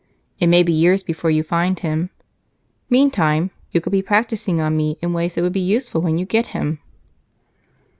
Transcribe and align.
It 0.39 0.47
may 0.47 0.63
be 0.63 0.73
years 0.73 1.03
before 1.03 1.29
you 1.29 1.43
find 1.43 1.77
him; 1.77 2.09
meantime, 2.89 3.51
you 3.71 3.79
could 3.79 3.91
be 3.91 4.01
practicing 4.01 4.59
on 4.59 4.75
me 4.75 4.97
in 4.99 5.13
ways 5.13 5.35
that 5.35 5.43
would 5.43 5.53
be 5.53 5.59
useful 5.59 6.01
when 6.01 6.17
you 6.17 6.25
get 6.25 6.47
him." 6.57 6.79